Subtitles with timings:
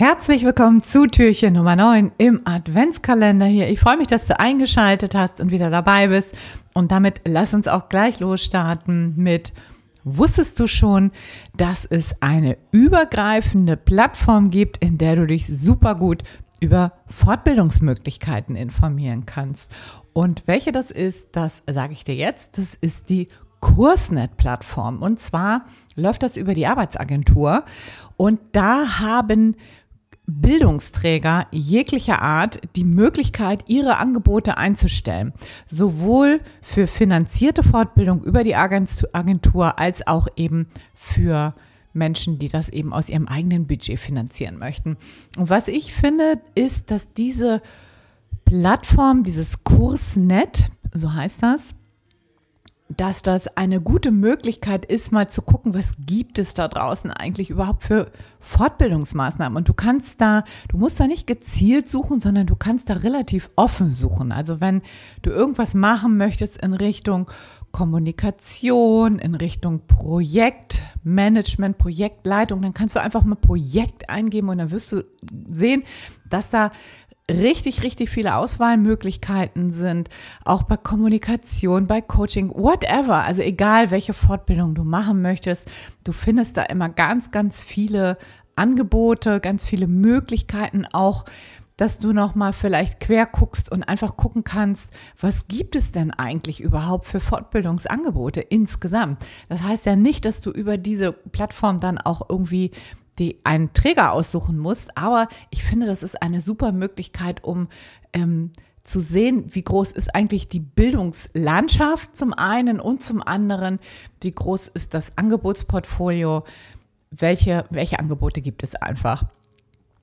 [0.00, 3.68] Herzlich willkommen zu Türchen Nummer 9 im Adventskalender hier.
[3.68, 6.34] Ich freue mich, dass du eingeschaltet hast und wieder dabei bist.
[6.72, 9.52] Und damit lass uns auch gleich losstarten mit
[10.02, 11.10] Wusstest du schon,
[11.54, 16.22] dass es eine übergreifende Plattform gibt, in der du dich super gut
[16.62, 19.70] über Fortbildungsmöglichkeiten informieren kannst?
[20.14, 22.56] Und welche das ist, das sage ich dir jetzt.
[22.56, 23.28] Das ist die
[23.60, 25.02] Kursnet-Plattform.
[25.02, 27.64] Und zwar läuft das über die Arbeitsagentur.
[28.16, 29.56] Und da haben
[30.30, 35.32] Bildungsträger jeglicher Art die Möglichkeit, ihre Angebote einzustellen.
[35.66, 41.54] Sowohl für finanzierte Fortbildung über die Agentur als auch eben für
[41.92, 44.96] Menschen, die das eben aus ihrem eigenen Budget finanzieren möchten.
[45.36, 47.62] Und was ich finde, ist, dass diese
[48.44, 51.74] Plattform, dieses Kursnet, so heißt das,
[53.00, 57.48] dass das eine gute Möglichkeit ist, mal zu gucken, was gibt es da draußen eigentlich
[57.48, 59.56] überhaupt für Fortbildungsmaßnahmen.
[59.56, 63.48] Und du kannst da, du musst da nicht gezielt suchen, sondern du kannst da relativ
[63.56, 64.32] offen suchen.
[64.32, 64.82] Also wenn
[65.22, 67.30] du irgendwas machen möchtest in Richtung
[67.72, 74.92] Kommunikation, in Richtung Projektmanagement, Projektleitung, dann kannst du einfach mal Projekt eingeben und dann wirst
[74.92, 75.04] du
[75.50, 75.84] sehen,
[76.28, 76.70] dass da
[77.30, 80.08] richtig, richtig viele Auswahlmöglichkeiten sind,
[80.44, 83.24] auch bei Kommunikation, bei Coaching, whatever.
[83.24, 85.70] Also egal, welche Fortbildung du machen möchtest,
[86.04, 88.18] du findest da immer ganz, ganz viele
[88.56, 91.24] Angebote, ganz viele Möglichkeiten auch,
[91.80, 96.10] dass du noch mal vielleicht quer guckst und einfach gucken kannst, was gibt es denn
[96.10, 99.24] eigentlich überhaupt für Fortbildungsangebote insgesamt.
[99.48, 102.72] Das heißt ja nicht, dass du über diese Plattform dann auch irgendwie
[103.20, 104.98] die einen Träger aussuchen musst.
[104.98, 107.68] Aber ich finde, das ist eine super Möglichkeit, um
[108.12, 108.50] ähm,
[108.82, 113.78] zu sehen, wie groß ist eigentlich die Bildungslandschaft zum einen und zum anderen,
[114.20, 116.44] wie groß ist das Angebotsportfolio,
[117.10, 119.24] welche, welche Angebote gibt es einfach.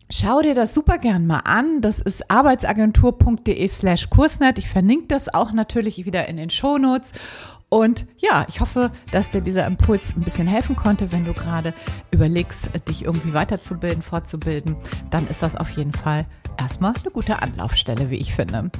[0.10, 1.82] Schau dir das super gern mal an.
[1.82, 4.58] Das ist arbeitsagentur.de slash Kursnet.
[4.58, 7.12] Ich verlinke das auch natürlich wieder in den Shownotes.
[7.70, 11.74] Und ja, ich hoffe, dass dir dieser Impuls ein bisschen helfen konnte, wenn du gerade
[12.12, 14.78] überlegst, dich irgendwie weiterzubilden, fortzubilden.
[15.10, 16.26] Dann ist das auf jeden Fall
[16.58, 18.72] erstmal eine gute Anlaufstelle, wie ich finde.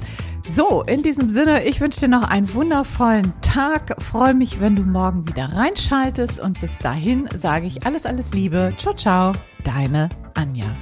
[0.54, 4.02] So, in diesem Sinne, ich wünsche dir noch einen wundervollen Tag.
[4.02, 6.40] Freue mich, wenn du morgen wieder reinschaltest.
[6.40, 8.74] Und bis dahin sage ich alles, alles Liebe.
[8.78, 9.34] Ciao, ciao.
[9.66, 10.77] Deine Anja.